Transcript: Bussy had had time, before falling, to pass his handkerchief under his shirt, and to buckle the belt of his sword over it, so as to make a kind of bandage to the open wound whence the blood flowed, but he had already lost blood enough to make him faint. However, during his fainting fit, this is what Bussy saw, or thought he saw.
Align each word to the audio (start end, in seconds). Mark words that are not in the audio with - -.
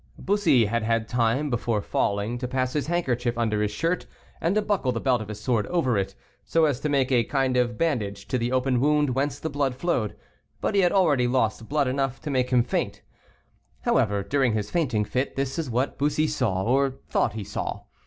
Bussy 0.17 0.65
had 0.65 0.81
had 0.81 1.07
time, 1.07 1.51
before 1.51 1.79
falling, 1.79 2.39
to 2.39 2.47
pass 2.47 2.73
his 2.73 2.87
handkerchief 2.87 3.37
under 3.37 3.61
his 3.61 3.69
shirt, 3.69 4.07
and 4.41 4.55
to 4.55 4.61
buckle 4.63 4.91
the 4.91 4.99
belt 4.99 5.21
of 5.21 5.27
his 5.27 5.39
sword 5.39 5.67
over 5.67 5.95
it, 5.95 6.15
so 6.43 6.65
as 6.65 6.79
to 6.79 6.89
make 6.89 7.11
a 7.11 7.23
kind 7.23 7.55
of 7.55 7.77
bandage 7.77 8.27
to 8.29 8.39
the 8.39 8.51
open 8.51 8.79
wound 8.79 9.11
whence 9.11 9.37
the 9.37 9.47
blood 9.47 9.75
flowed, 9.75 10.15
but 10.59 10.73
he 10.73 10.81
had 10.81 10.91
already 10.91 11.27
lost 11.27 11.69
blood 11.69 11.87
enough 11.87 12.19
to 12.21 12.31
make 12.31 12.49
him 12.49 12.63
faint. 12.63 13.03
However, 13.81 14.23
during 14.23 14.53
his 14.53 14.71
fainting 14.71 15.05
fit, 15.05 15.35
this 15.35 15.59
is 15.59 15.69
what 15.69 15.99
Bussy 15.99 16.25
saw, 16.25 16.63
or 16.63 16.95
thought 17.07 17.33
he 17.33 17.43
saw. 17.43 17.81